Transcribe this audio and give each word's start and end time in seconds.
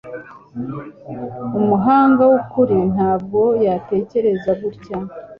Umuhanga 1.59 2.21
wukuri 2.31 2.77
ntabwo 2.93 3.41
yatekereza 3.65 4.51
gutya 4.61 4.97